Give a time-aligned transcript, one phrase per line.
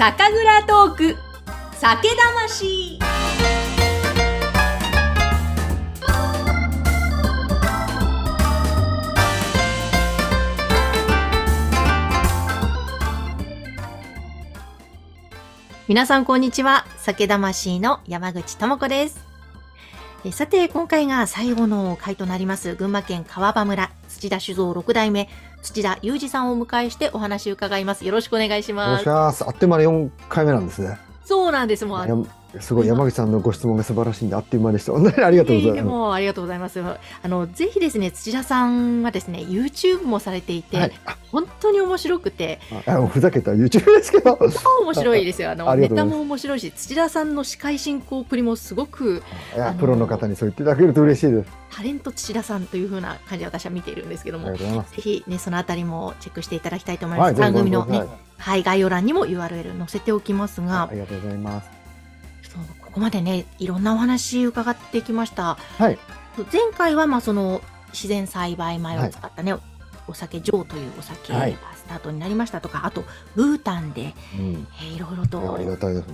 [0.00, 1.16] 酒蔵トーク。
[1.74, 2.98] 酒魂。
[15.86, 16.86] 皆さんこんにちは。
[16.96, 19.20] 酒魂の山口智子です。
[20.22, 22.74] えさて今回が最後の回となります。
[22.74, 23.90] 群馬県川場村。
[24.06, 25.30] 土田酒造6代目。
[25.62, 28.04] 土田裕二さんをお迎えしてお話を伺います。
[28.04, 28.88] よろしくお願いしおます。
[28.90, 29.44] 願いします。
[29.46, 30.98] あっという間に4回目なんですね。
[31.24, 31.86] そうなんです。
[31.86, 32.28] もう
[32.58, 34.92] すごい山口さんのご質問が素晴らしいんで、あっという間でした。
[34.92, 36.80] 本当にありがとうございでまもありがとうございます。
[36.82, 40.80] あのぜひですね土田さんはですね YouTube もされていて、す。
[40.80, 40.92] はい。
[41.30, 44.36] 本当に面白くてあ、あふざけた YouTube ですけど。
[44.36, 45.50] 超面白いですよ。
[45.50, 49.22] あのネタも面白いし土田さんの司会進行っぷりもすごく
[49.78, 51.50] プロの方にそう言っていただけると嬉しいです。
[51.70, 54.56] タレント土田さんという風な感じで私は見ているんですけども。
[54.56, 57.40] ぜひねそのあたりもチェックしていただきたいと思います。
[57.40, 58.04] はい、番組のね
[58.38, 61.79] はい概要欄にも URL 載せておきますがあ、りがとうございます。
[62.90, 65.56] ここまでねいろんなお話伺ってきました。
[65.78, 65.98] はい。
[66.52, 67.60] 前回はまあその
[67.92, 69.54] 自然栽培米を使ったね、
[70.08, 74.66] お酒ジョーというお酒がはいスタートになりましたとか、あとブータンで、うん。
[74.80, 75.58] えーいろいろと。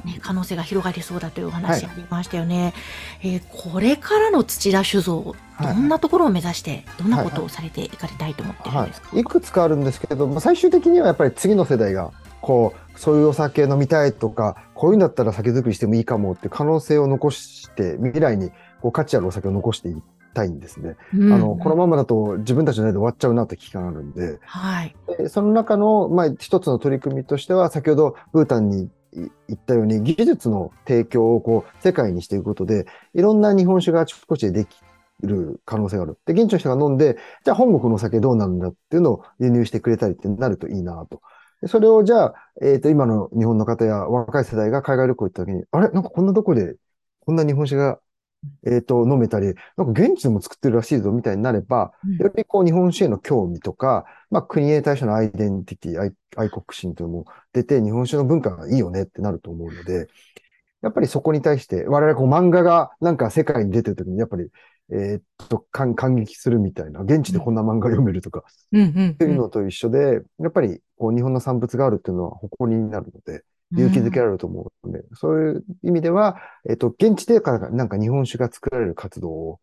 [0.04, 2.74] ね、可能性が広がりそうだというお話はありましたよね。
[3.22, 9.20] えーこれからの土田酒造、はいどんなところを目指して、どんなことをされていかれたいと思ってるんはですか、い。
[9.20, 12.12] いくつかあるんですけど、まあ、最終的にはやっぱり次の世代が、
[12.46, 20.94] こう、そういうお酒飲みたいとか、こういうんだったら酒造りしてもいいかもって可能性を残して、未来にこう価値あるお酒を残していきたいんですね。
[21.12, 24.94] うんあの、このままだと自分たちの代で終わっちゃうなって危機感があるんで、はい。
[25.18, 34.78] でその中の、まあ、一つの取り組みとしては、先ほどブータンにい言ったように、技術の提供をこう世界にしていくことで、いろんな日本酒があちこちででき
[35.22, 36.16] る可能性がある。
[36.26, 41.22] で、現地の人が飲んで、じゃあ本国のお酒どうなんだっていうのを輸入してくれたりってなるといいなと。
[41.62, 45.90] でそれをじゃあ、えっ、と、今の日本の方や若い世代が海外旅行行った時に、あれ？
[45.90, 46.76] なんかこんなとこで、
[47.20, 47.98] こんな日本酒が、
[48.66, 52.16] えっ、と、飲めたり、なんか現地でも作ってるらしいぞみたいになれば、うん。
[52.16, 60.08] よりこう日本酒への興味とか、まあ国へ対してのアイデンティティ、愛愛国心というのも出て、日本酒の文化がいいよねってなると思うので、
[60.82, 64.48] やっぱりそこに対して、我々こう漫画がなんか世界に出てるときに、やっぱり、
[64.90, 76.36] えーっと、感感激するみたいな、現地でこんな漫画読めるとか、うんうんっていうのと一緒で、やっぱりこう日本の産物があるっていうのは誇りになるので、勇気づけられると思うので、そういう意味では、
[76.68, 79.60] えっと、現地でかなんか日本酒が作られる活動を、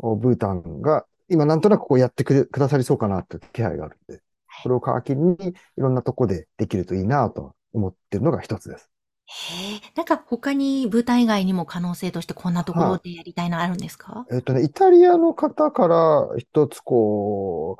[0.00, 4.22] おブータンが今なんとなくこうやってくださりそうかなって気配があるんで、
[4.62, 8.90] それを皮切りにいろんなとこでできるといいなと思ってるのが一つです。
[9.30, 17.76] へえ、なんか他に舞台以外にも可能性としてこんなところでやりたいのあるんですか、えっとね、イタリアの方から一つこ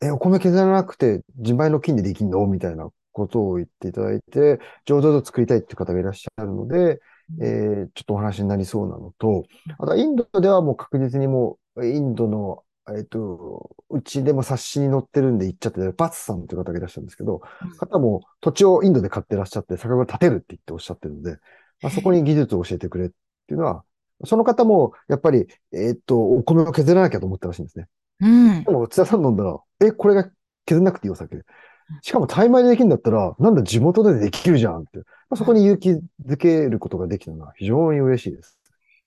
[0.00, 2.46] う、え、お米削らなくて自前の金でできんの？
[2.46, 7.00] みたいなことを言っていただいて、醸造所作りたいっていう方がいらっしゃるので、
[7.40, 9.44] えーちょっとお話になりそうなのと、
[9.78, 12.62] あとはインドではもう確実にもう、インドの、
[12.96, 17.40] えっと、うちでも冊子に載ってるんで行っちゃってて、バツさんという方がいらっしゃるんですけど、
[17.78, 21.32] 方も土地をインドで買ってらっしゃって、酒蔵建てるって言っておっしゃってるので、
[21.82, 23.14] まあ、そこに技術を教えてくれって
[23.54, 23.84] いうのは、
[24.24, 27.86] その方も、やっぱり、えっと、お米を削らなきゃと思ったらしいんですね。
[28.20, 28.70] うんで。
[28.72, 30.24] も、津田さん飲んだら、え、これが
[30.66, 31.38] 削らなくていいお酒。
[32.02, 34.98] しかも、タイ米でできるんだったら、なんだ、地元でできるじゃんって。
[34.98, 35.92] まあ、そこに勇気
[36.26, 38.58] づけることができたのは非常に嬉しいです。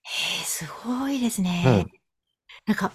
[0.04, 2.02] へえ、すごいですはねい。
[2.66, 2.92] なんか、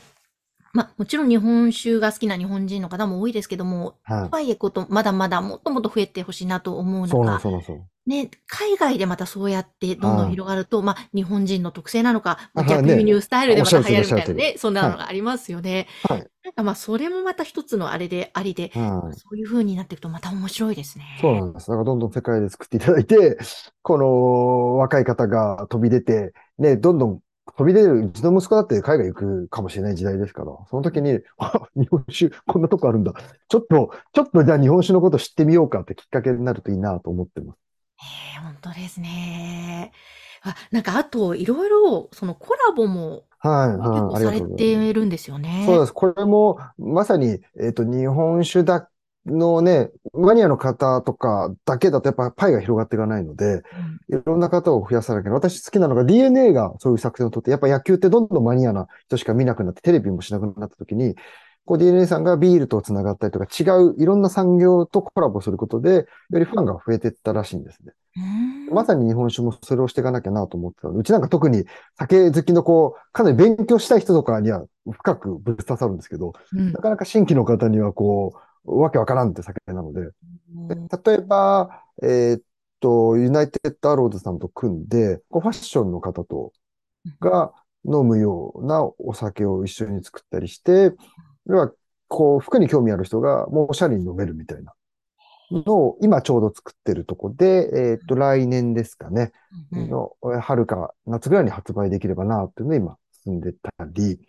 [0.76, 7.09] まあ、もちろん日本酒が好きな日本人の方も多いですけども、はとはいえこと、まだまだもっともっと増えてほしいなと思うい。
[7.09, 7.87] そうのがなん、そう。
[8.06, 15.88] ね、海外でまたそうやってどんどん広がると、まあ、日本人の特性なのか、まあはいね逆輸入スタイルでまた流行るみたいなね、そんなのがありますよね。
[16.04, 16.26] はい。
[16.44, 19.19] なんかまあ、それもまた一つのあれで、ありで、はい。
[19.19, 21.04] そういう風になっていくとまた面白いですね。
[21.20, 21.66] そうなんです。
[21.66, 23.38] だからどんどん世界で作っていただいて、
[23.82, 27.20] この若い方が飛び出て、ね、どんどん
[27.56, 33.14] 飛び出る、うちの息子だって海外行くかもしれない時代ですから、その時に、あ、日本酒、こんなとこあるんだ。
[33.48, 37.58] ちょっと、ちょっとじゃあ日本酒のこと知ってみようかってきっかけになるといいなと思ってます。
[37.98, 39.93] ええ本当ですね。
[40.43, 44.92] あ、なんかあと、いろいろ、そのコラボもはい、結はい、あり構されがとうございます。
[44.92, 45.66] てるんですよね。
[45.66, 45.92] そうです。
[45.92, 48.90] これも、まさに、えっと、日本酒だ、
[49.26, 53.62] のね、マニアの方とかだけだとやっぱパイが広がっていかないので、うん
[54.08, 55.32] いろんな方を増やさなきゃ。
[55.32, 61.17] 私好きなのが DNA がそういう作戦をとって、やっぱ野球ってどんどんマニアな人しか見なくなって、テレビもしなくなった時に、
[61.64, 67.93] こう DNA さんがビールと繋がったりとか違ういろんな産業とコラボすることで、よりファンが増えていったらしいんですね。
[68.17, 71.64] うんまさに日本酒もそれをしていかなきゃなと思ってたので、うちなんか特に
[71.99, 80.10] 酒好きのこう、かなり勉強したい人とかには深くぶっ刺さるんですけど、うんなかなか新規の方にはこう、わけわからんって酒なので、で
[81.12, 82.44] 例えば、えーっと、
[82.80, 86.52] と、ユナイテッドアローズさんと組んで、こうファッションの方と、
[87.20, 87.52] が
[87.84, 90.92] 飲むようなお酒を一緒に作ったりして、
[91.46, 91.72] 要は、
[92.08, 94.74] こう、服に興味ある人がもうおしゃれに飲めるみたいな
[95.50, 99.32] のを今ちょうど作ってるとこで、えっ、と、来年ですかね、
[99.72, 104.20] の春か夏ぐらいに発売できればな、っていうのを今進んでたり、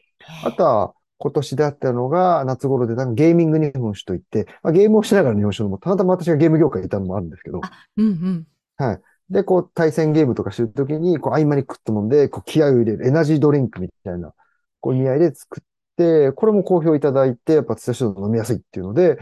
[0.43, 7.61] あとは、今年であったのが、夏頃でゲーミング日本酒といって、まあ、ゲームをしながら日本酒も、たまたま私がゲーム業界にいたのもあるんですけど。
[7.97, 8.47] うんうん。
[8.77, 9.01] はい。
[9.29, 14.33] で、こう、対戦ゲームとかしてるときに、こう、合間に食ったもんで、こう、気合を入れる、エナジードリンクみたいな、
[14.79, 15.63] こう、意味合いで作っ
[15.97, 19.17] て、これも好評いただいて、やっぱ、津田市飲みやすいっていうので、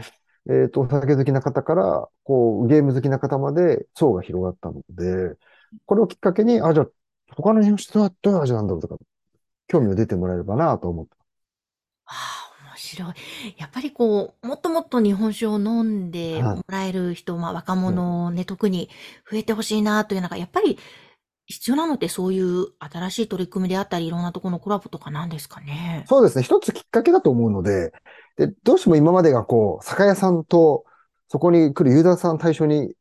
[0.48, 5.36] えっ、ー、と、お酒好きな方から、こう、ゲーム好きな方まで層が広がったので、
[5.86, 6.86] これをきっかけに、あ、じゃあ、
[7.34, 8.96] 他の日本酒はどういう味なんだろうとか、
[9.66, 11.16] 興味を出てもらえればなと思って。
[12.06, 13.12] ああ、面白い。
[13.58, 18.88] やっぱりこう、もっともっと日本酒を飲んでもらえる人、まあ若者ね、特に
[19.30, 20.78] 増えてほしいなというのが、やっぱり
[21.46, 26.04] 必要なのってそういう新しい取り組みであったり、いろんなところのコラボとかなんですかね？
[26.08, 26.44] そうですね。
[26.44, 27.92] 一つきっかけだと思うので、
[28.36, 30.84] で、どうしても今までがこう、酒屋さんと、
[31.28, 32.94] そこに来るユーザーさん対象に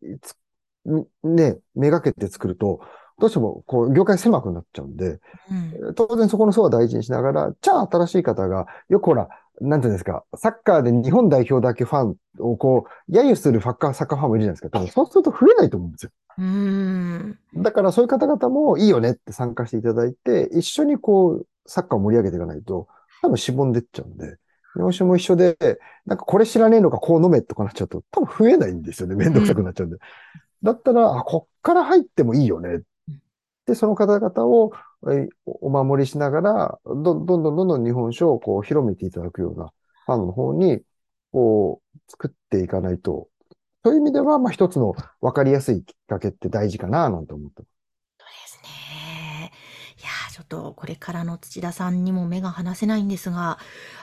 [1.24, 2.82] ね、めがけて作ると、
[3.20, 5.20] どうしても、こう、業界狭くなっちゃうんで、
[5.82, 9.30] うん、当然そこの層は大事にしながら、じゃあ新しい方が、よくほら、
[9.62, 14.70] なんていうんですか、サッカーで日本代表だけファンをこう、揶揄するファッカー、サッカーファンもいるじゃないですか。
[14.70, 16.12] 多分そうすると増えないと思うんですよ。
[16.38, 22.88] うんだからそういう方々もいいよねって参加していただいて、一緒にこう、サッカーを盛り上げていかないと、
[23.22, 24.38] 多分しぼんでっちゃうんで、
[24.76, 25.58] 日本酒も一緒で、
[26.06, 29.16] なんかこれ知らねえのかこう飲めとかなっちゃうと、多分増えないんですよね。
[29.16, 29.98] めんどくさくなっちゃうんで。
[30.64, 32.82] だったら、あ、こっから入ってもいいよね
[33.66, 34.72] で、その方々を
[35.46, 39.72] お守りしながら、どんどんどんどんどん日本酒をこう広めていただくような
[40.06, 40.82] ファンの方に、
[41.32, 43.28] こう、作っていかないと、
[43.84, 47.70] そういう意味では、まあ一つの分かりやすいきっかけって大事かな、なんて思ってます。
[48.20, 49.52] そうですね。
[50.00, 53.58] いやちょっとこれからの土田さんにも目が離せないんですが、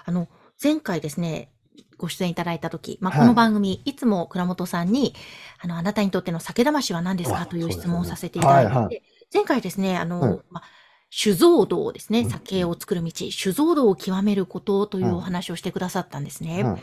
[0.05, 0.29] あの、
[0.63, 1.53] 前回ですね、
[1.97, 5.15] ご出演いただいたとき、まあ、この番組、はい、いつも倉本さんに、
[5.61, 9.03] あの、あなたにとっての酒魂は何ですかという質問をさせていただいて、はいはい、
[9.33, 10.65] 前回ですね、あの、はい、まあ、
[11.11, 16.65] 酒造道ですね、酒を作る道、酒造道を極めることというお話をしてくださったんですね。
[16.65, 16.83] はい、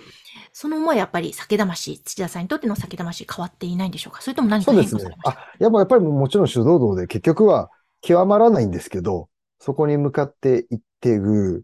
[0.53, 4.21] その思いやっぱり酒魂、土田さんにとっての酒魂変わっていないんでしょうか？
[4.21, 5.31] それとも何か変化されました？
[5.31, 5.47] そうですね。
[5.59, 9.29] あ、やっぱやっぱりもちろん酒造道で結局は極まらないんですけど、
[9.59, 11.63] そこに向かっていっていく。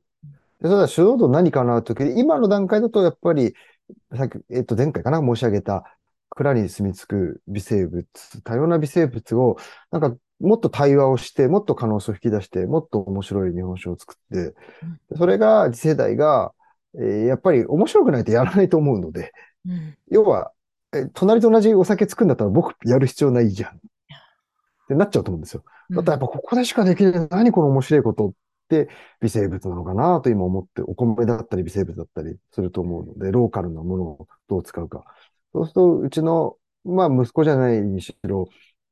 [0.62, 3.54] でそれは酒造道何かなという時に、今の段階だとやっぱり、
[4.18, 5.84] さっき、えっと、前回かな申し上げた、
[6.30, 8.08] 蔵に住み着く微生物、
[8.44, 9.58] 多様な微生物を、
[9.92, 14.54] なんかもっと対話をして、もっと可能性を引き出して、もっと面白い日本酒を作って、
[15.18, 16.54] それが次世代が、
[16.98, 19.32] えー、やっぱり面白くないとやらないと思うので、
[19.66, 20.52] うん、要は、
[20.94, 23.76] え隣と同じお酒作るんだったら僕やる必要ないじゃん。
[23.76, 25.64] ってなっちゃうと思うんですよ。
[25.92, 28.32] だったらやっぱここでしかできない、何この面白いことっ
[28.70, 28.88] て
[29.22, 35.04] 微生物なのかなと今思って、お米だったり微生物だったりすると思うので、ローカルなものをどう使うか。
[35.54, 38.48] そうすると、うちの、まあ息子じゃないにしろ、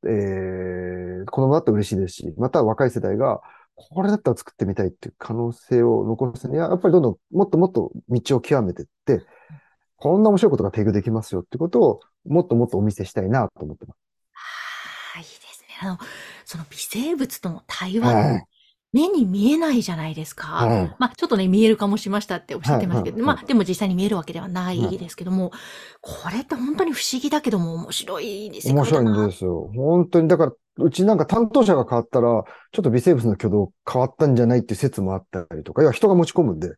[0.07, 3.41] えー、子供だったら嬉しいですし、また若い世代が、
[3.75, 9.25] これだったら作ってみたいっていう可能性を残すには、やっぱりどんどんもっともっと道を極めていって、
[9.97, 13.97] こんな面白いことが提供できますよってことを、もっともっとお見せしたいなと思ってます。
[15.15, 15.67] ああ、いいですね。
[15.81, 15.97] あの、
[16.45, 18.45] その微生物との対話、はい、
[18.93, 20.47] 目に見えないじゃないですか。
[20.47, 25.51] はい、まあ、ちょっとね、見えるかもしましたっておっしゃってますけど、はいはいはい、まあ、でも実際に見えるわけではないですけども、
[26.01, 28.79] これって本当に不思議だけども面白いですよね。
[28.79, 29.71] 面白いんですよ。
[29.75, 32.27] 本当に、だから、うちなんか担当者が変わったら、
[32.71, 36.69] ちょっと微生物の挙動変わったんじゃないっていう説もあったりとか、いや、人が持ち込むんで。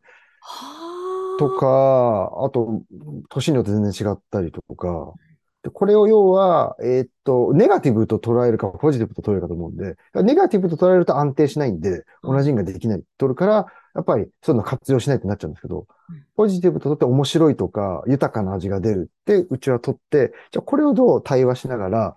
[1.38, 2.81] とか、あと、
[3.29, 5.25] 年によって全然違ったりとか、で
[5.69, 13.03] これを要は、えー、っと、ネガティブと捉えるか、ポジティブと捉えるかと思うんで、ネガティブと捉えると安定しないんで、同じができない。
[13.17, 15.88] 取るから、やっぱりそういうの活用しないってなっちゃうんですけど、
[16.36, 22.15] ポジティブと取って面白いとか、豊かな味が出るって、うちは取って、じゃあこれをどう対話しながら、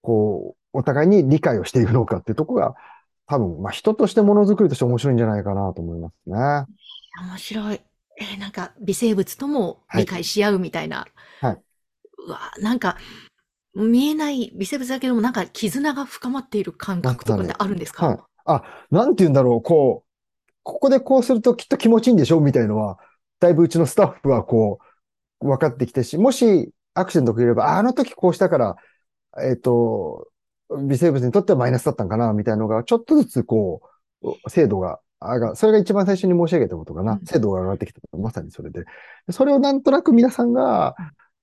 [0.00, 2.74] こう、お互いに理解をしていくのかっていうところが、
[3.26, 6.36] 多分、まあ人としてものづくりとして面白いんじゃないかなと思いますね。
[7.28, 7.80] 面白い。
[8.20, 11.06] えー、なんか微生物とも理解し合うみたいな。
[11.40, 11.52] はい。
[11.52, 11.62] はい
[12.28, 12.96] うわ、なんか、
[13.74, 20.08] 見えない微生物だけども、なんか絆が深まっている感覚とかってあるんですか、はい、あ、なんて言うんだろう、こう、
[20.62, 22.40] ここでこうするときっと気持ちいいんでしょ？
[22.40, 22.98] みたいのは、
[23.40, 24.80] だいぶうちのスタッフはこ
[25.40, 28.76] う、分かってきてし、もしアクシデントがいれば、あの時こうしたから、
[29.40, 30.28] えっ、ー、と、
[30.86, 33.82] 微生物にとってはマイナスだったんかな、みたいなのが、ちょっとずつこ
[34.22, 37.20] う、精度が上が、それが一番最初に申し上げたことかな。
[37.24, 38.84] 精度が上がってきたまさにそれで。
[39.30, 40.96] それをなんとなく皆さんが、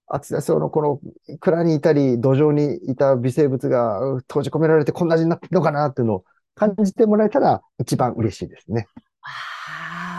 [0.08, 8.88] 暑田草のこの蔵にいたり、土壌にいた微生物がう閉じ込められてこんな味になってるのかなっていうのを感じてもらえたら一番嬉しいですね。
[9.22, 9.30] わ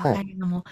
[0.05, 0.65] あ、はいわかりまもう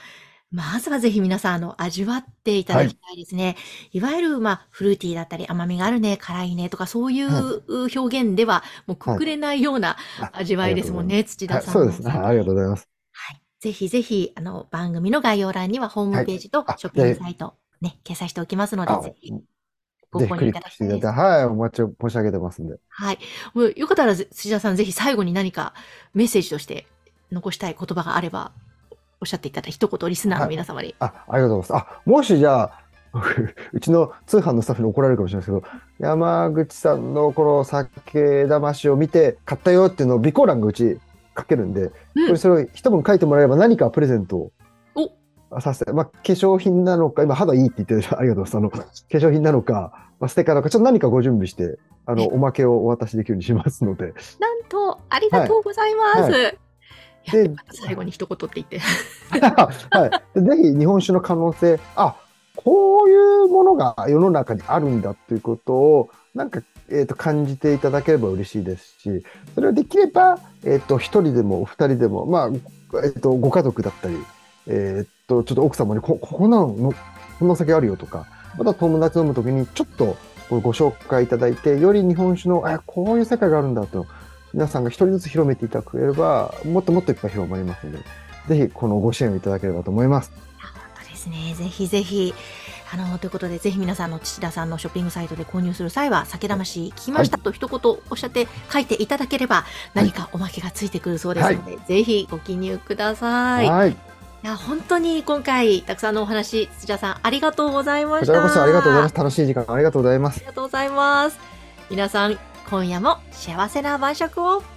[0.54, 3.56] まずはぜひ皆さん、あの、味わっていただきたいですね。
[3.90, 7.60] い、わゆる、まあ、フルーティーだったり、甘みがあるね、辛いねとか、そういうは
[7.92, 12.20] 表現では、もうくくれないようなあ味わいですもんね、土はい、田さんのそうですね。
[12.20, 12.88] はい、ありがとうございます。
[13.10, 13.42] はい。
[13.58, 19.32] ぜひぜひ、あの、番組の概要欄にはホームページとあショッピングサイト、ね、掲載しておきますので、あぜひ
[20.10, 22.76] ご購入いただいではい、お待ちを申し上げてますんで。
[22.88, 23.18] はい。
[23.52, 25.74] もうよかったら、土田さん、ぜひ最後に何か
[26.14, 26.86] メッセージとして
[27.30, 28.52] 残したい言葉があれば、
[29.20, 30.94] おっしゃっていただいた一言、リスナーの皆様に。
[30.98, 31.86] あ、ありがとうございます。
[31.88, 32.80] あ、もしじゃあ、
[33.72, 40.98] うちの通販のスタッフに怒られるかもしれないですけど、山口さんのこの酒魂を見て買ったよっていうのを備考欄がうち
[41.36, 44.52] 書けるんで、うんこれそれを一文書いてもらえれば何かプレゼントおを
[45.60, 48.76] させて、まあ、化粧品なのか、今肌いいって言ってる ありがとうございます。
[48.76, 54.14] あの、化粧品なのか、まあ、ステッカーなのか、ちょっと何かご準備して、あの、えおまけをお渡しできるようにしますので。
[54.38, 56.30] なんと、ありがとうございます。
[56.30, 56.52] はいや
[57.32, 58.78] でよかった最後に一言って言って。
[59.40, 60.40] はい。
[60.40, 62.16] でぜひ日本酒の可能性、あ、
[62.56, 72.50] こういうものが世の中にあるんだっていうことを、なんか、えっ、と、感じていただければ嬉しいですし、それをできれば、えっ、と、一人でもお二人でも、まあ、
[73.02, 74.16] えっ、と、ご家族だったり、
[74.66, 76.68] えっ、と、ちょっと奥様に、こ、ここなの、
[77.38, 78.26] こんなお酒あるよとか、
[78.58, 80.16] また友達飲むときに、ちょっと
[80.50, 84.06] ごご紹介いただいて、より日本酒の、あ、こういう世界があるんだと、
[84.52, 87.98] 皆さんが一人ずつ広めていただければ、もっともっといっぱい広まりますので、
[88.48, 90.30] ぜひこのご支援をいただければと思います。
[90.58, 90.70] 本
[91.02, 91.54] 当ですね。
[91.56, 92.34] ぜひぜひ。
[92.92, 99.64] あの、ということで、ぜひ皆さんの土田さんのショッピングサイトで購入する際は、酒魂聞きましたと一言おっしゃって書いていただければ、
[99.94, 103.66] 何かおまけがついてくるそうですので、ぜひご記入ください。
[103.66, 103.96] い、はい。
[104.44, 108.32] や、本当に今回、たくさんのお話、土田さん、ありがとうございました。
[108.32, 109.14] こちらこそありがとうございます。
[109.16, 110.40] 楽しい時間ありがとうございますあ。
[110.40, 111.38] りがとうございます。
[111.90, 114.73] 皆さん、今夜も幸せな晩酌を。